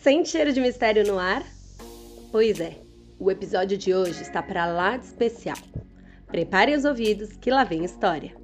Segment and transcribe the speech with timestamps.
[0.00, 1.44] Sente cheiro de mistério no ar?
[2.32, 2.78] Pois é,
[3.18, 5.58] o episódio de hoje está para lá de especial.
[6.26, 8.34] Prepare os ouvidos que lá vem história.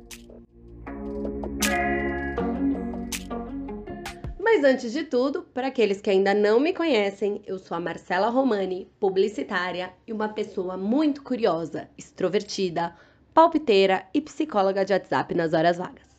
[4.38, 8.28] Mas antes de tudo, para aqueles que ainda não me conhecem, eu sou a Marcela
[8.28, 12.94] Romani, publicitária e uma pessoa muito curiosa, extrovertida,
[13.32, 16.15] palpiteira e psicóloga de WhatsApp nas horas vagas.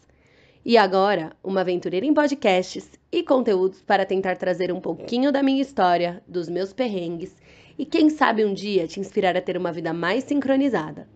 [0.67, 5.61] E agora, uma aventureira em podcasts e conteúdos para tentar trazer um pouquinho da minha
[5.61, 7.33] história, dos meus perrengues
[7.77, 11.07] e quem sabe um dia te inspirar a ter uma vida mais sincronizada,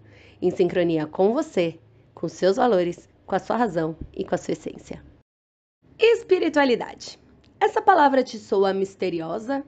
[0.42, 1.78] em sincronia com você,
[2.16, 5.04] com seus valores, com a sua razão e com a sua essência.
[6.00, 7.20] Espiritualidade.
[7.60, 9.66] Essa palavra te soa misteriosa?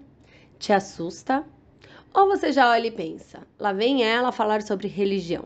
[0.57, 1.45] Te assusta?
[2.13, 5.43] Ou você já olha e pensa, lá vem ela falar sobre religião?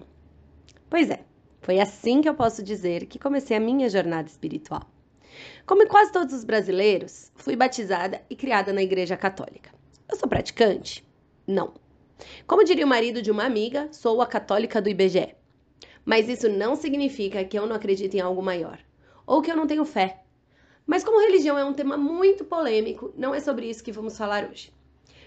[0.91, 1.25] Pois é,
[1.67, 4.89] foi assim que eu posso dizer que comecei a minha jornada espiritual.
[5.65, 9.69] Como quase todos os brasileiros, fui batizada e criada na Igreja Católica.
[10.09, 11.05] Eu sou praticante?
[11.45, 11.73] Não.
[12.47, 15.35] Como diria o marido de uma amiga, sou a católica do IBGE.
[16.05, 18.79] Mas isso não significa que eu não acredito em algo maior,
[19.25, 20.23] ou que eu não tenho fé.
[20.85, 24.49] Mas como religião é um tema muito polêmico, não é sobre isso que vamos falar
[24.49, 24.71] hoje.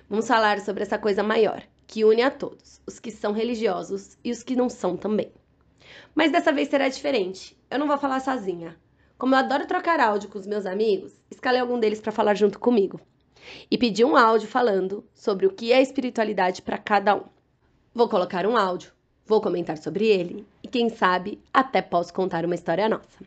[0.08, 4.30] Vamos falar sobre essa coisa maior, que une a todos, os que são religiosos e
[4.30, 5.30] os que não são também.
[6.14, 7.56] Mas dessa vez será diferente.
[7.70, 8.76] Eu não vou falar sozinha.
[9.18, 12.58] Como eu adoro trocar áudio com os meus amigos, escalei algum deles para falar junto
[12.58, 13.00] comigo.
[13.70, 17.24] E pedi um áudio falando sobre o que é espiritualidade para cada um.
[17.94, 18.92] Vou colocar um áudio,
[19.26, 23.24] vou comentar sobre ele e quem sabe até posso contar uma história nossa.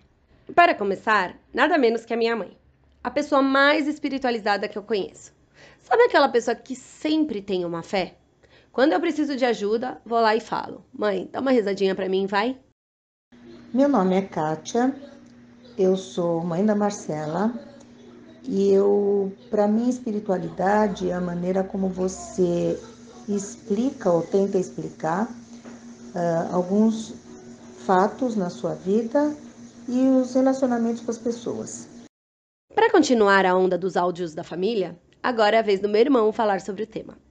[0.56, 2.58] Para começar, nada menos que a minha mãe,
[3.04, 5.34] a pessoa mais espiritualizada que eu conheço.
[5.80, 8.16] Sabe aquela pessoa que sempre tem uma fé?
[8.74, 12.26] Quando eu preciso de ajuda, vou lá e falo: Mãe, dá uma risadinha para mim,
[12.26, 12.58] vai?
[13.72, 14.96] Meu nome é Kátia,
[15.78, 17.54] eu sou mãe da Marcela
[18.44, 22.76] e eu, para mim, espiritualidade é a maneira como você
[23.30, 27.14] explica ou tenta explicar uh, alguns
[27.86, 29.36] fatos na sua vida
[29.88, 31.88] e os relacionamentos com as pessoas.
[32.74, 36.34] Para continuar a onda dos áudios da família, agora é a vez do meu irmão
[36.34, 37.23] falar sobre o tema.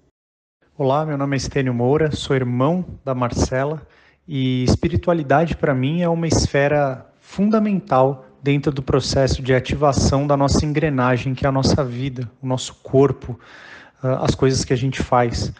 [0.84, 3.80] Olá, meu nome é Estênio Moura, sou irmão da Marcela
[4.26, 10.66] e espiritualidade para mim é uma esfera fundamental dentro do processo de ativação da nossa
[10.66, 13.38] engrenagem, que é a nossa vida, o nosso corpo,
[14.02, 15.52] ah, as coisas que a gente faz.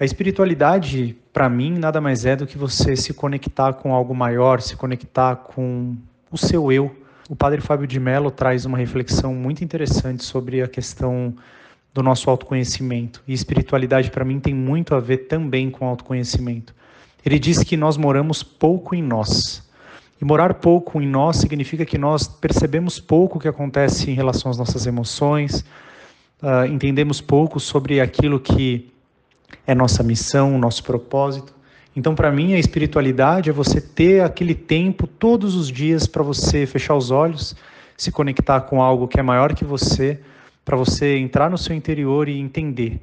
[0.00, 4.62] A espiritualidade, para mim, nada mais é do que você se conectar com algo maior,
[4.62, 5.94] se conectar com
[6.32, 6.96] o seu eu.
[7.28, 11.34] O padre Fábio de Mello traz uma reflexão muito interessante sobre a questão
[11.96, 13.22] do nosso autoconhecimento.
[13.26, 16.74] E espiritualidade, para mim, tem muito a ver também com autoconhecimento.
[17.24, 19.66] Ele diz que nós moramos pouco em nós.
[20.20, 24.50] E morar pouco em nós significa que nós percebemos pouco o que acontece em relação
[24.50, 25.64] às nossas emoções,
[26.42, 28.92] uh, entendemos pouco sobre aquilo que
[29.66, 31.54] é nossa missão, nosso propósito.
[31.96, 36.66] Então, para mim, a espiritualidade é você ter aquele tempo todos os dias para você
[36.66, 37.56] fechar os olhos,
[37.96, 40.20] se conectar com algo que é maior que você,
[40.66, 43.00] para você entrar no seu interior e entender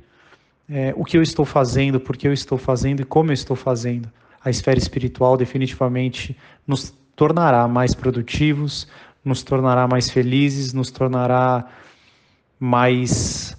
[0.70, 3.56] é, o que eu estou fazendo, por que eu estou fazendo e como eu estou
[3.56, 4.12] fazendo.
[4.44, 6.38] A esfera espiritual definitivamente
[6.68, 8.86] nos tornará mais produtivos,
[9.24, 11.66] nos tornará mais felizes, nos tornará
[12.60, 13.56] mais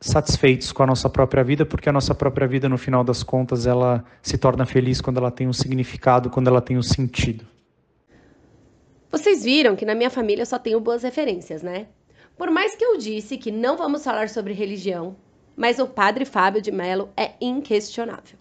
[0.00, 3.66] satisfeitos com a nossa própria vida, porque a nossa própria vida, no final das contas,
[3.66, 7.44] ela se torna feliz quando ela tem um significado, quando ela tem um sentido.
[9.10, 11.88] Vocês viram que na minha família eu só tenho boas referências, né?
[12.40, 15.14] Por mais que eu disse que não vamos falar sobre religião,
[15.54, 18.38] mas o padre Fábio de Mello é inquestionável.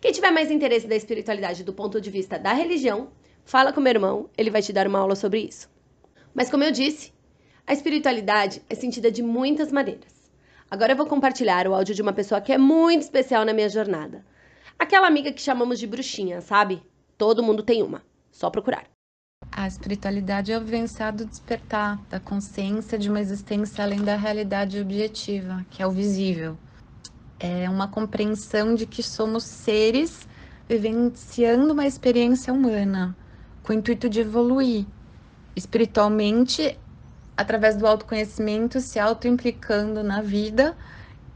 [0.00, 3.12] Quem tiver mais interesse da espiritualidade do ponto de vista da religião,
[3.44, 5.70] fala com meu irmão, ele vai te dar uma aula sobre isso.
[6.34, 7.12] Mas como eu disse,
[7.64, 10.28] a espiritualidade é sentida de muitas maneiras.
[10.68, 13.68] Agora eu vou compartilhar o áudio de uma pessoa que é muito especial na minha
[13.68, 14.26] jornada.
[14.76, 16.82] Aquela amiga que chamamos de bruxinha, sabe?
[17.16, 18.02] Todo mundo tem uma.
[18.32, 18.90] Só procurar.
[19.60, 25.66] A espiritualidade é o vivenciado despertar da consciência de uma existência além da realidade objetiva,
[25.68, 26.56] que é o visível.
[27.38, 30.26] É uma compreensão de que somos seres
[30.66, 33.14] vivenciando uma experiência humana,
[33.62, 34.86] com o intuito de evoluir
[35.54, 36.78] espiritualmente
[37.36, 40.74] através do autoconhecimento, se autoimplicando na vida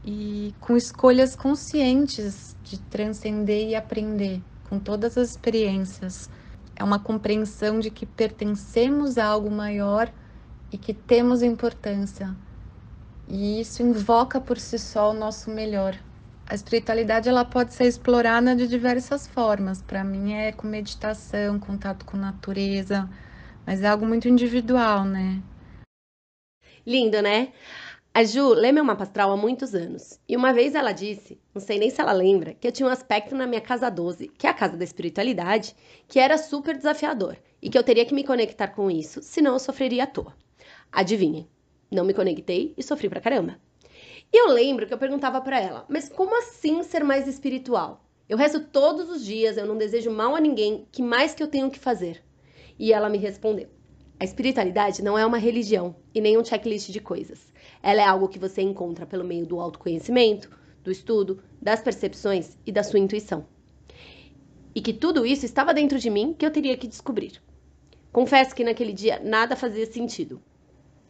[0.03, 6.27] e com escolhas conscientes de transcender e aprender com todas as experiências.
[6.75, 10.11] É uma compreensão de que pertencemos a algo maior
[10.71, 12.35] e que temos importância.
[13.27, 15.97] E isso invoca por si só o nosso melhor.
[16.47, 19.81] A espiritualidade ela pode ser explorada de diversas formas.
[19.81, 23.09] Para mim é com meditação, contato com natureza,
[23.65, 25.41] mas é algo muito individual, né?
[26.85, 27.51] Lindo, né?
[28.17, 31.61] A Ju lê meu mapa astral há muitos anos, e uma vez ela disse, não
[31.61, 34.47] sei nem se ela lembra, que eu tinha um aspecto na minha casa 12, que
[34.47, 35.75] é a casa da espiritualidade,
[36.07, 39.59] que era super desafiador, e que eu teria que me conectar com isso, senão eu
[39.59, 40.33] sofreria à toa.
[40.93, 41.45] Adivinhe,
[41.91, 43.59] não me conectei e sofri pra caramba.
[44.31, 48.01] E eu lembro que eu perguntava para ela, mas como assim ser mais espiritual?
[48.29, 51.49] Eu rezo todos os dias, eu não desejo mal a ninguém, que mais que eu
[51.49, 52.23] tenho que fazer?
[52.79, 53.67] E ela me respondeu:
[54.17, 57.51] A espiritualidade não é uma religião e nem um checklist de coisas.
[57.83, 60.49] Ela é algo que você encontra pelo meio do autoconhecimento,
[60.81, 63.45] do estudo, das percepções e da sua intuição.
[64.73, 67.41] E que tudo isso estava dentro de mim que eu teria que descobrir.
[68.09, 70.41] Confesso que naquele dia nada fazia sentido.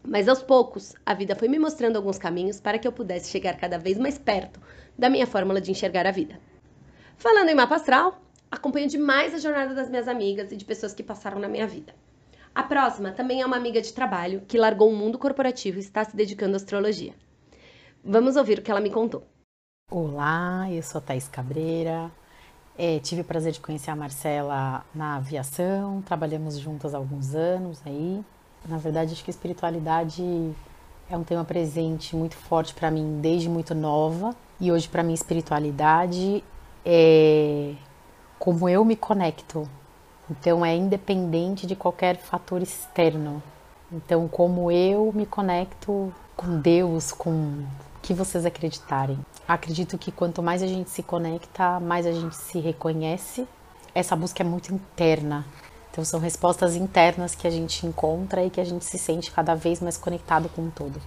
[0.04, 3.56] Mas aos poucos, a vida foi me mostrando alguns caminhos para que eu pudesse chegar
[3.58, 4.60] cada vez mais perto
[4.98, 6.40] da minha fórmula de enxergar a vida.
[7.18, 8.19] Falando em mapa astral,
[8.50, 11.94] acompanho demais a jornada das minhas amigas e de pessoas que passaram na minha vida.
[12.56, 16.06] A próxima também é uma amiga de trabalho que largou o mundo corporativo e está
[16.06, 17.13] se dedicando à astrologia.
[18.02, 19.28] Vamos ouvir o que ela me contou.
[19.92, 22.10] Olá, eu sou Thais Cabreira.
[22.78, 27.81] É, tive o prazer de conhecer a Marcela na aviação, trabalhamos juntas há alguns anos
[27.86, 28.24] aí.
[28.66, 30.24] Na verdade, acho que espiritualidade
[31.10, 34.34] é um tema presente muito forte para mim desde muito nova.
[34.62, 36.42] E hoje, para mim, espiritualidade
[36.86, 37.75] é
[38.40, 39.69] como eu me conecto
[40.30, 43.42] então é independente de qualquer fator externo.
[43.92, 47.68] Então, como eu me conecto com Deus, com o
[48.01, 49.18] que vocês acreditarem.
[49.48, 53.48] Acredito que quanto mais a gente se conecta, mais a gente se reconhece.
[53.94, 55.45] Essa busca é muito interna.
[55.92, 59.56] Então são respostas internas que a gente encontra e que a gente se sente cada
[59.56, 61.00] vez mais conectado com o todo.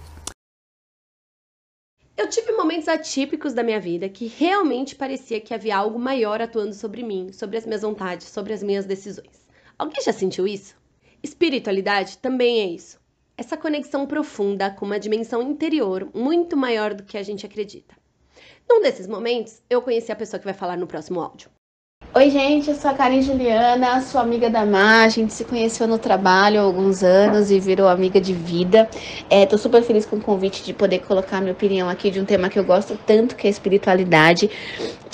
[2.89, 7.57] Atípicos da minha vida que realmente parecia que havia algo maior atuando sobre mim, sobre
[7.57, 9.47] as minhas vontades, sobre as minhas decisões.
[9.77, 10.75] Alguém já sentiu isso?
[11.21, 12.99] Espiritualidade também é isso.
[13.37, 17.95] Essa conexão profunda com uma dimensão interior muito maior do que a gente acredita.
[18.67, 21.49] Num desses momentos, eu conheci a pessoa que vai falar no próximo áudio.
[22.19, 25.05] Oi, gente, eu sou a Karen Juliana, sou amiga da Mar.
[25.05, 28.89] A gente se conheceu no trabalho há alguns anos e virou amiga de vida.
[29.29, 32.49] É, super feliz com o convite de poder colocar minha opinião aqui de um tema
[32.49, 34.49] que eu gosto tanto, que é espiritualidade.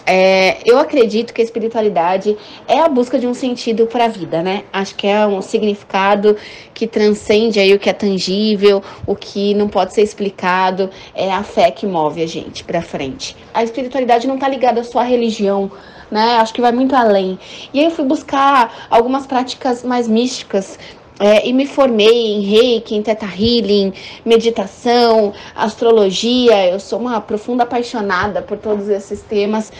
[0.04, 2.36] É, eu acredito que a espiritualidade
[2.68, 4.64] é a busca de um sentido para a vida, né?
[4.74, 6.36] Acho que é um significado
[6.74, 10.90] que transcende aí o que é tangível, o que não pode ser explicado.
[11.14, 13.38] É a fé que move a gente para frente.
[13.54, 15.72] A espiritualidade não está ligada à sua religião
[16.10, 16.38] né?
[16.38, 17.38] Acho que vai muito além.
[17.74, 20.78] E aí eu fui buscar algumas práticas mais místicas.
[21.18, 23.94] É, e me formei em reiki, em teta healing,
[24.26, 26.68] meditação, astrologia.
[26.70, 29.72] Eu sou uma profunda apaixonada por todos esses temas.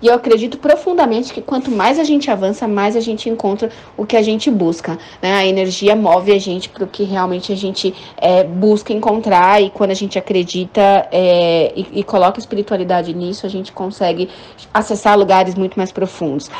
[0.00, 4.06] E eu acredito profundamente que quanto mais a gente avança, mais a gente encontra o
[4.06, 4.98] que a gente busca.
[5.20, 5.32] Né?
[5.34, 9.62] A energia move a gente para o que realmente a gente é, busca encontrar.
[9.62, 14.28] E quando a gente acredita é, e, e, coloca espiritualidade nisso, a gente consegue
[14.72, 16.50] acessar lugares muito mais profundos.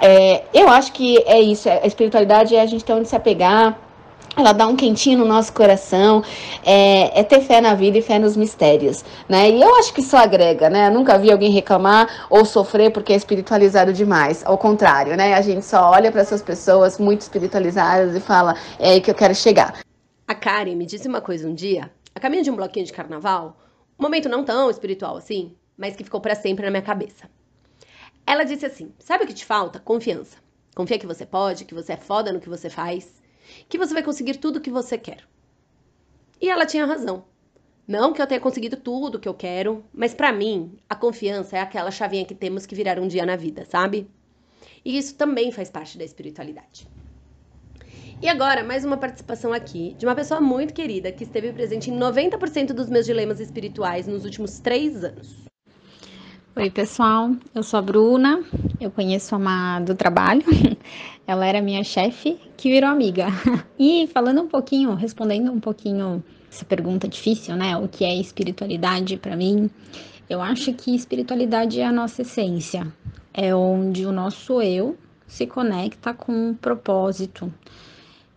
[0.00, 1.68] É, eu acho que é isso.
[1.68, 3.83] A espiritualidade é a gente ter onde se apegar
[4.36, 6.22] ela dá um quentinho no nosso coração,
[6.64, 9.50] é, é, ter fé na vida e fé nos mistérios, né?
[9.50, 10.88] E eu acho que isso agrega, né?
[10.88, 14.44] Eu nunca vi alguém reclamar ou sofrer porque é espiritualizado demais.
[14.44, 15.34] Ao contrário, né?
[15.34, 19.14] A gente só olha para essas pessoas muito espiritualizadas e fala, é aí que eu
[19.14, 19.80] quero chegar.
[20.26, 23.56] A Karen me disse uma coisa um dia, a caminho de um bloquinho de carnaval,
[23.98, 27.28] um momento não tão espiritual assim, mas que ficou para sempre na minha cabeça.
[28.26, 29.78] Ela disse assim: sabe o que te falta?
[29.78, 30.38] Confiança.
[30.74, 33.22] Confia que você pode, que você é foda no que você faz
[33.68, 35.24] que você vai conseguir tudo o que você quer.
[36.40, 37.24] E ela tinha razão.
[37.86, 41.56] Não que eu tenha conseguido tudo o que eu quero, mas para mim, a confiança
[41.56, 44.08] é aquela chavinha que temos que virar um dia na vida, sabe?
[44.84, 46.88] E isso também faz parte da espiritualidade.
[48.22, 51.98] E agora, mais uma participação aqui de uma pessoa muito querida que esteve presente em
[51.98, 55.44] 90% dos meus dilemas espirituais nos últimos três anos.
[56.56, 57.32] Oi, pessoal.
[57.52, 58.40] Eu sou a Bruna.
[58.80, 60.44] Eu conheço a Má do trabalho.
[61.26, 63.26] Ela era minha chefe, que virou amiga.
[63.76, 67.76] E falando um pouquinho, respondendo um pouquinho essa pergunta difícil, né?
[67.76, 69.68] O que é espiritualidade para mim?
[70.30, 72.86] Eu acho que espiritualidade é a nossa essência.
[73.32, 74.96] É onde o nosso eu
[75.26, 77.52] se conecta com um propósito.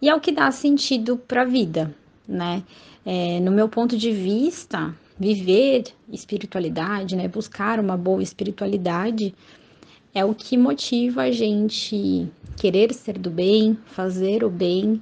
[0.02, 1.96] E é o que dá sentido para a vida,
[2.28, 2.64] né?
[3.06, 9.34] É, no meu ponto de vista, viver espiritualidade, né, buscar uma boa espiritualidade,
[10.14, 15.02] é o que motiva a gente querer ser do bem, fazer o bem,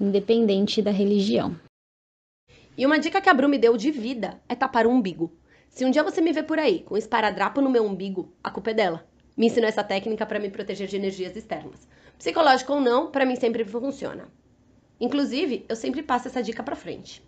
[0.00, 1.58] independente da religião.
[2.76, 5.32] E uma dica que a Bru me deu de vida é tapar o umbigo.
[5.68, 8.70] Se um dia você me vê por aí com esparadrapo no meu umbigo, a culpa
[8.70, 9.06] é dela.
[9.36, 11.88] Me ensinou essa técnica para me proteger de energias externas.
[12.18, 14.28] Psicológico ou não, para mim sempre funciona.
[15.00, 17.22] Inclusive, eu sempre passo essa dica para frente.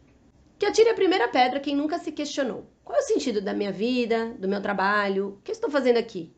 [0.59, 2.67] Que eu tire a primeira pedra quem nunca se questionou.
[2.83, 5.29] Qual é o sentido da minha vida, do meu trabalho?
[5.29, 6.35] O que estou fazendo aqui?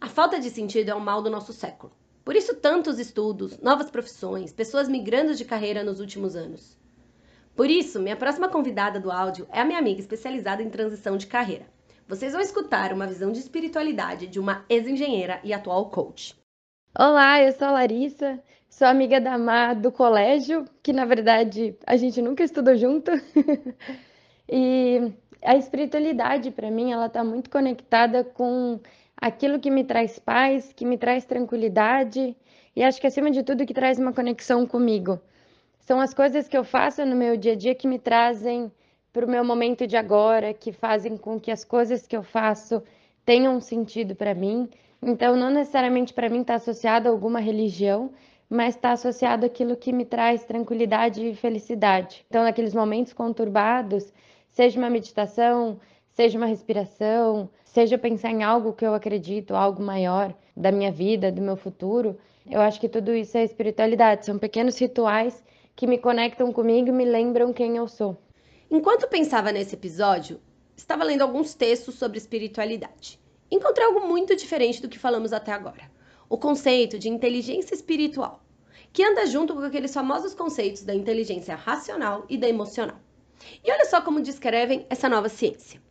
[0.00, 1.92] A falta de sentido é o mal do nosso século.
[2.24, 6.76] Por isso, tantos estudos, novas profissões, pessoas migrando de carreira nos últimos anos.
[7.54, 11.28] Por isso, minha próxima convidada do áudio é a minha amiga especializada em transição de
[11.28, 11.66] carreira.
[12.08, 16.34] Vocês vão escutar uma visão de espiritualidade de uma ex-engenheira e atual coach.
[16.98, 21.96] Olá, eu sou a Larissa, sou amiga da Má do colégio, que na verdade a
[21.96, 23.10] gente nunca estudou junto.
[24.46, 28.78] e a espiritualidade, para mim, ela está muito conectada com
[29.16, 32.36] aquilo que me traz paz, que me traz tranquilidade
[32.76, 35.18] e acho que acima de tudo que traz uma conexão comigo.
[35.80, 38.70] São as coisas que eu faço no meu dia a dia que me trazem
[39.14, 42.82] para o meu momento de agora, que fazem com que as coisas que eu faço
[43.24, 44.68] tenham sentido para mim.
[45.02, 48.12] Então, não necessariamente para mim está associado a alguma religião,
[48.48, 52.24] mas está associado àquilo que me traz tranquilidade e felicidade.
[52.28, 54.12] Então, naqueles momentos conturbados,
[54.50, 55.80] seja uma meditação,
[56.10, 61.32] seja uma respiração, seja pensar em algo que eu acredito, algo maior da minha vida,
[61.32, 62.18] do meu futuro,
[62.48, 64.26] eu acho que tudo isso é espiritualidade.
[64.26, 65.42] São pequenos rituais
[65.74, 68.16] que me conectam comigo e me lembram quem eu sou.
[68.70, 70.40] Enquanto pensava nesse episódio,
[70.76, 73.21] estava lendo alguns textos sobre espiritualidade.
[73.52, 75.90] Encontrei algo muito diferente do que falamos até agora:
[76.26, 78.42] o conceito de inteligência espiritual,
[78.90, 82.96] que anda junto com aqueles famosos conceitos da inteligência racional e da emocional.
[83.62, 85.82] E olha só como descrevem essa nova ciência.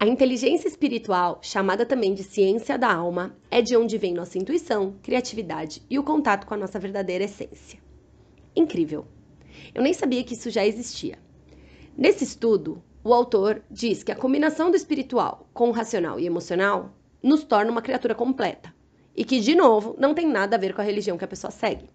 [0.00, 4.96] A inteligência espiritual, chamada também de ciência da alma, é de onde vem nossa intuição,
[5.04, 7.78] criatividade e o contato com a nossa verdadeira essência.
[8.56, 9.06] Incrível!
[9.72, 11.16] Eu nem sabia que isso já existia.
[11.96, 16.94] Nesse estudo, o autor diz que a combinação do espiritual com o racional e emocional
[17.22, 18.72] nos torna uma criatura completa
[19.16, 21.50] e que, de novo, não tem nada a ver com a religião que a pessoa
[21.50, 21.90] segue.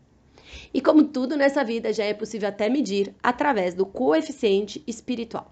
[0.74, 5.52] E como tudo nessa vida já é possível até medir através do coeficiente espiritual.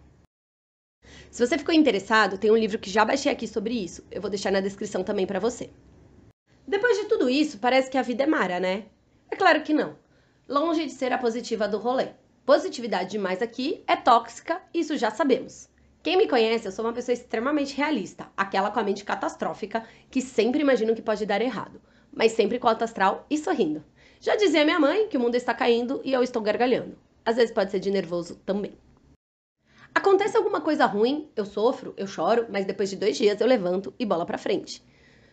[1.31, 4.03] Se você ficou interessado, tem um livro que já baixei aqui sobre isso.
[4.12, 5.69] Eu vou deixar na descrição também para você.
[6.67, 8.85] Depois de tudo isso, parece que a vida é mara, né?
[9.29, 9.95] É claro que não.
[10.47, 12.09] Longe de ser a positiva do rolê.
[12.45, 15.67] Positividade demais aqui é tóxica, isso já sabemos.
[16.03, 20.21] Quem me conhece, eu sou uma pessoa extremamente realista, aquela com a mente catastrófica que
[20.21, 21.81] sempre imagina o que pode dar errado,
[22.13, 23.83] mas sempre com alto astral e sorrindo.
[24.19, 26.95] Já dizia minha mãe que o mundo está caindo e eu estou gargalhando.
[27.25, 28.77] Às vezes pode ser de nervoso também.
[29.95, 33.91] Acontece alguma coisa ruim, eu sofro, eu choro, mas depois de dois dias eu levanto
[33.97, 34.83] e bola pra frente.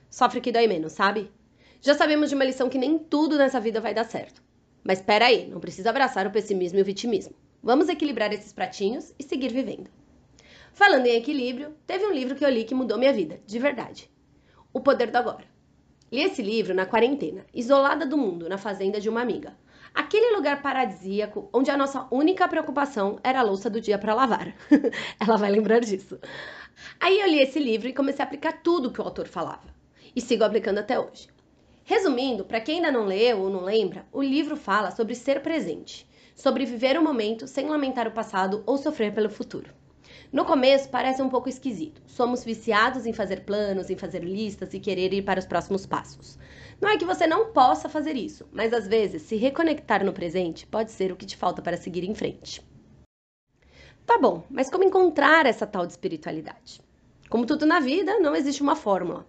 [0.08, 1.30] Sofre que dói menos, sabe?
[1.82, 4.42] Já sabemos de uma lição que nem tudo nessa vida vai dar certo.
[4.84, 7.34] Mas espera aí, não precisa abraçar o pessimismo e o vitimismo.
[7.62, 9.88] Vamos equilibrar esses pratinhos e seguir vivendo.
[10.72, 14.10] Falando em equilíbrio, teve um livro que eu li que mudou minha vida, de verdade.
[14.72, 15.44] O Poder do Agora.
[16.10, 19.56] Li esse livro na quarentena, isolada do mundo, na fazenda de uma amiga.
[19.94, 24.54] Aquele lugar paradisíaco onde a nossa única preocupação era a louça do dia para lavar.
[25.20, 26.18] Ela vai lembrar disso.
[26.98, 29.72] Aí eu li esse livro e comecei a aplicar tudo que o autor falava.
[30.16, 31.28] E sigo aplicando até hoje.
[31.84, 36.06] Resumindo, para quem ainda não leu ou não lembra, o livro fala sobre ser presente,
[36.34, 39.70] sobre viver o momento sem lamentar o passado ou sofrer pelo futuro.
[40.32, 42.00] No começo parece um pouco esquisito.
[42.06, 46.38] Somos viciados em fazer planos, em fazer listas e querer ir para os próximos passos.
[46.80, 50.66] Não é que você não possa fazer isso, mas às vezes se reconectar no presente
[50.66, 52.64] pode ser o que te falta para seguir em frente.
[54.06, 56.80] Tá bom, mas como encontrar essa tal de espiritualidade?
[57.28, 59.26] Como tudo na vida, não existe uma fórmula.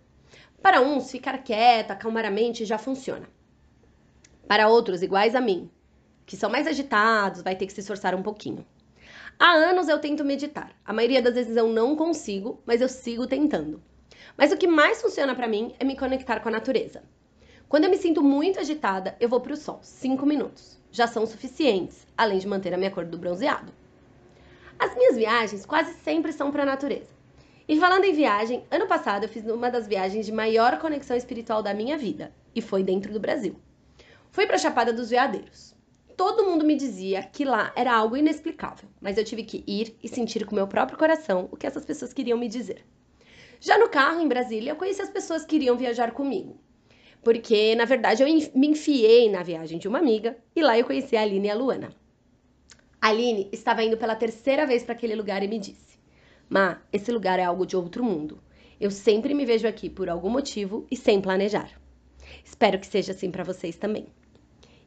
[0.63, 3.27] Para uns, ficar quieta, acalmar a mente já funciona.
[4.47, 5.69] Para outros, iguais a mim,
[6.25, 8.65] que são mais agitados, vai ter que se esforçar um pouquinho.
[9.37, 10.73] Há anos eu tento meditar.
[10.85, 13.83] A maioria das vezes eu não consigo, mas eu sigo tentando.
[14.37, 17.03] Mas o que mais funciona para mim é me conectar com a natureza.
[17.67, 20.79] Quando eu me sinto muito agitada, eu vou para o sol, 5 minutos.
[20.93, 23.73] Já são suficientes, além de manter a minha cor do bronzeado.
[24.79, 27.11] As minhas viagens quase sempre são para a natureza.
[27.67, 31.63] E falando em viagem, ano passado eu fiz uma das viagens de maior conexão espiritual
[31.63, 33.55] da minha vida, e foi dentro do Brasil.
[34.31, 35.73] Fui para Chapada dos Veadeiros.
[36.17, 40.09] Todo mundo me dizia que lá era algo inexplicável, mas eu tive que ir e
[40.09, 42.85] sentir com meu próprio coração o que essas pessoas queriam me dizer.
[43.61, 46.59] Já no carro, em Brasília, eu conheci as pessoas que iriam viajar comigo.
[47.23, 51.15] Porque, na verdade, eu me enfiei na viagem de uma amiga e lá eu conheci
[51.15, 51.89] a Aline e a Luana.
[53.01, 55.92] A Aline estava indo pela terceira vez para aquele lugar e me disse:
[56.49, 58.39] Má, esse lugar é algo de outro mundo.
[58.79, 61.69] Eu sempre me vejo aqui por algum motivo e sem planejar.
[62.43, 64.07] Espero que seja assim para vocês também.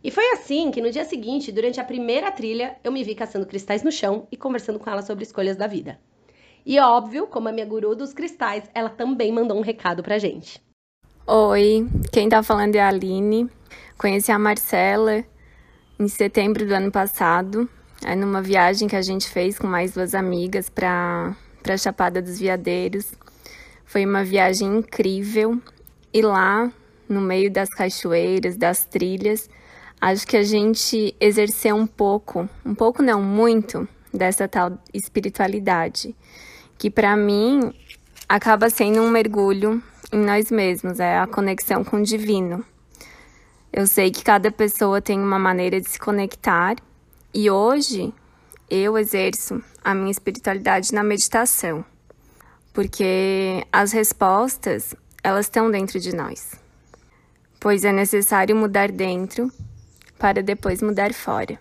[0.03, 3.47] E foi assim que no dia seguinte, durante a primeira trilha, eu me vi caçando
[3.47, 5.99] cristais no chão e conversando com ela sobre escolhas da vida.
[6.65, 10.61] E óbvio, como a minha guru dos cristais, ela também mandou um recado pra gente.
[11.27, 13.49] Oi, quem tá falando é a Aline.
[13.99, 15.25] Conheci a Marcela
[15.99, 17.69] em setembro do ano passado.
[18.05, 21.37] é numa viagem que a gente fez com mais duas amigas para
[21.75, 23.13] a Chapada dos Veadeiros.
[23.85, 25.61] Foi uma viagem incrível
[26.13, 26.73] e lá,
[27.09, 29.49] no meio das cachoeiras, das trilhas,
[30.01, 36.15] acho que a gente exerceu um pouco, um pouco não, muito, dessa tal espiritualidade,
[36.79, 37.73] que para mim
[38.29, 39.83] acaba sendo um mergulho
[40.13, 42.65] em nós mesmos, é a conexão com o divino.
[43.73, 46.77] Eu sei que cada pessoa tem uma maneira de se conectar
[47.35, 48.13] e hoje
[48.71, 51.85] eu exerço a minha espiritualidade na meditação,
[52.73, 56.61] porque as respostas, elas estão dentro de nós.
[57.61, 59.49] Pois é necessário mudar dentro
[60.19, 61.57] para depois mudar fora.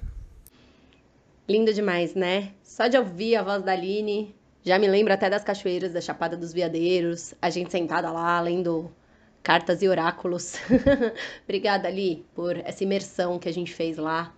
[1.47, 2.53] Lindo demais, né?
[2.63, 6.35] Só de ouvir a voz da Aline, já me lembro até das cachoeiras da Chapada
[6.35, 8.91] dos Veadeiros, a gente sentada lá lendo
[9.43, 10.55] cartas e oráculos.
[11.45, 14.33] Obrigada, Ali, por essa imersão que a gente fez lá,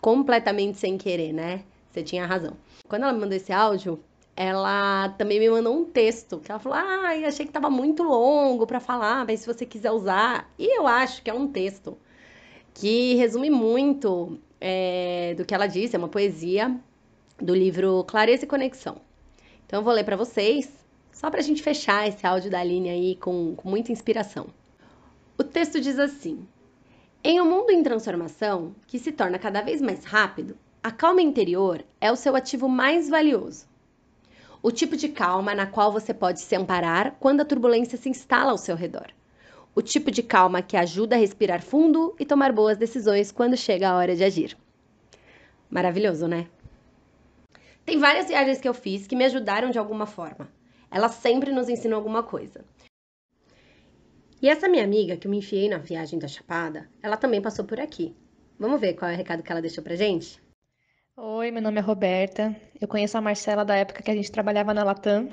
[0.00, 1.62] completamente sem querer, né?
[1.98, 2.56] Você tinha razão.
[2.86, 3.98] Quando ela me mandou esse áudio,
[4.36, 8.04] ela também me mandou um texto, que ela falou: "Ah, eu achei que tava muito
[8.04, 10.48] longo para falar, mas se você quiser usar".
[10.56, 11.98] E eu acho que é um texto
[12.72, 16.78] que resume muito é, do que ela disse, é uma poesia
[17.40, 18.98] do livro Clareza e Conexão.
[19.66, 20.70] Então eu vou ler para vocês,
[21.12, 24.46] só para a gente fechar esse áudio da Aline aí com, com muita inspiração.
[25.36, 26.46] O texto diz assim:
[27.24, 31.84] Em um mundo em transformação, que se torna cada vez mais rápido, a calma interior
[32.00, 33.66] é o seu ativo mais valioso.
[34.62, 38.52] O tipo de calma na qual você pode se amparar quando a turbulência se instala
[38.52, 39.08] ao seu redor.
[39.74, 43.88] O tipo de calma que ajuda a respirar fundo e tomar boas decisões quando chega
[43.88, 44.56] a hora de agir.
[45.68, 46.46] Maravilhoso, né?
[47.84, 50.48] Tem várias viagens que eu fiz que me ajudaram de alguma forma.
[50.90, 52.64] Ela sempre nos ensina alguma coisa.
[54.40, 57.64] E essa minha amiga que eu me enfiei na viagem da Chapada, ela também passou
[57.64, 58.14] por aqui.
[58.58, 60.40] Vamos ver qual é o recado que ela deixou pra gente?
[61.20, 62.54] Oi, meu nome é Roberta.
[62.80, 65.28] Eu conheço a Marcela da época que a gente trabalhava na Latam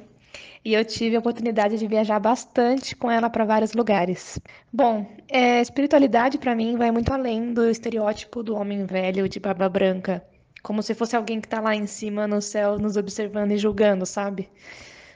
[0.64, 4.40] e eu tive a oportunidade de viajar bastante com ela para vários lugares.
[4.74, 9.70] Bom, é, espiritualidade para mim vai muito além do estereótipo do homem velho de barba
[9.70, 10.26] branca
[10.64, 14.04] como se fosse alguém que está lá em cima no céu nos observando e julgando,
[14.04, 14.50] sabe?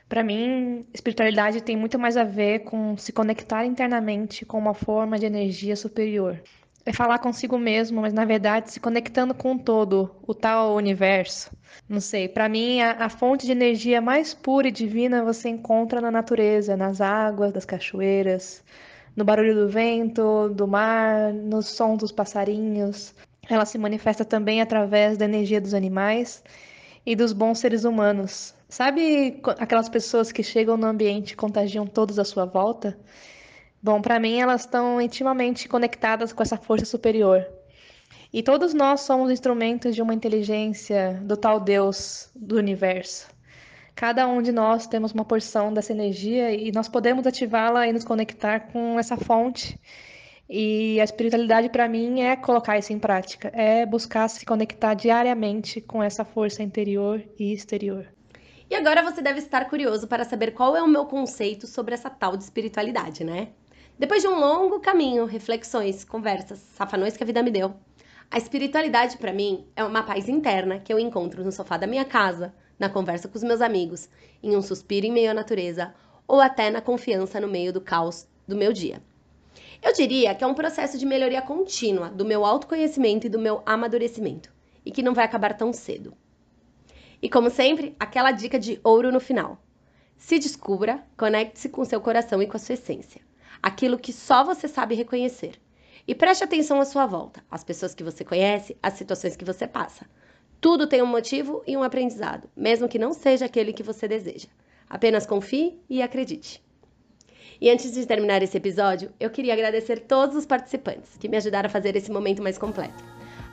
[0.07, 5.17] Para mim, espiritualidade tem muito mais a ver com se conectar internamente com uma forma
[5.17, 6.39] de energia superior.
[6.89, 11.51] É falar consigo mesmo, mas na verdade se conectando com todo, o tal universo.
[11.87, 16.01] Não sei, para mim a, a, fonte de energia mais pura e divina você encontra
[16.01, 18.63] na natureza, nas águas, das cachoeiras,
[19.15, 23.13] no barulho do vento, do mar, no som dos passarinhos,
[23.47, 26.43] ela se manifesta também através da energia dos animais
[27.05, 28.55] e dos bons seres humanos.
[28.67, 32.97] Sabe aquelas pessoas que chegam no ambiente e contagiam todos à sua volta?
[33.81, 37.45] Bom, para mim elas estão intimamente conectadas com essa força superior.
[38.31, 43.27] E todos nós somos instrumentos de uma inteligência do tal Deus do universo.
[43.95, 48.03] Cada um de nós temos uma porção dessa energia e nós podemos ativá-la e nos
[48.03, 49.79] conectar com essa fonte
[50.49, 55.79] e a espiritualidade para mim é colocar isso em prática, é buscar se conectar diariamente
[55.79, 58.07] com essa força interior e exterior.
[58.67, 62.09] E agora você deve estar curioso para saber qual é o meu conceito sobre essa
[62.09, 63.49] tal de espiritualidade, né?
[63.99, 67.75] Depois de um longo caminho, reflexões, conversas, safanões que a vida me deu,
[68.31, 72.05] a espiritualidade para mim é uma paz interna que eu encontro no sofá da minha
[72.05, 74.07] casa, na conversa com os meus amigos,
[74.41, 75.93] em um suspiro em meio à natureza
[76.25, 79.03] ou até na confiança no meio do caos do meu dia.
[79.83, 83.61] Eu diria que é um processo de melhoria contínua do meu autoconhecimento e do meu
[83.65, 84.49] amadurecimento,
[84.85, 86.13] e que não vai acabar tão cedo.
[87.21, 89.61] E como sempre, aquela dica de ouro no final.
[90.15, 93.27] Se descubra, conecte-se com seu coração e com a sua essência,
[93.61, 95.53] aquilo que só você sabe reconhecer.
[96.07, 99.67] E preste atenção à sua volta, às pessoas que você conhece, às situações que você
[99.67, 100.05] passa.
[100.59, 104.47] Tudo tem um motivo e um aprendizado, mesmo que não seja aquele que você deseja.
[104.89, 106.61] Apenas confie e acredite.
[107.61, 111.67] E antes de terminar esse episódio, eu queria agradecer todos os participantes que me ajudaram
[111.67, 113.03] a fazer esse momento mais completo.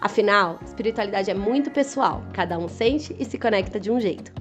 [0.00, 4.32] Afinal, espiritualidade é muito pessoal, cada um sente e se conecta de um jeito.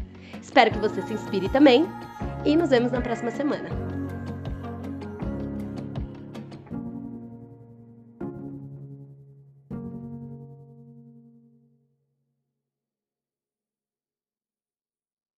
[0.41, 1.85] Espero que você se inspire também
[2.45, 3.94] e nos vemos na próxima semana.